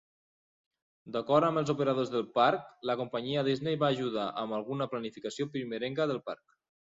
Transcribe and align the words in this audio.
D'acord 1.15 1.47
amb 1.49 1.61
els 1.61 1.71
operadors 1.73 2.13
del 2.13 2.23
parc, 2.37 2.63
la 2.91 2.95
companyia 3.03 3.43
Disney 3.49 3.77
va 3.85 3.91
ajudar 3.97 4.25
amb 4.45 4.57
alguna 4.61 4.87
planificació 4.95 5.51
primerenca 5.57 6.09
del 6.13 6.23
parc. 6.31 6.59